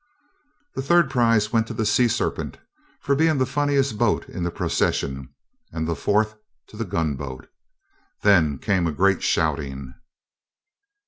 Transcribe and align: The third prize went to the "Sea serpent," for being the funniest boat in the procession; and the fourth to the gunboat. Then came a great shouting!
The 0.73 0.81
third 0.81 1.11
prize 1.11 1.53
went 1.53 1.67
to 1.67 1.75
the 1.75 1.85
"Sea 1.85 2.07
serpent," 2.07 2.57
for 3.01 3.13
being 3.13 3.37
the 3.37 3.45
funniest 3.45 3.99
boat 3.99 4.27
in 4.27 4.41
the 4.41 4.49
procession; 4.49 5.29
and 5.71 5.87
the 5.87 5.95
fourth 5.95 6.33
to 6.69 6.75
the 6.75 6.85
gunboat. 6.85 7.47
Then 8.23 8.57
came 8.57 8.87
a 8.87 8.91
great 8.91 9.21
shouting! 9.21 9.93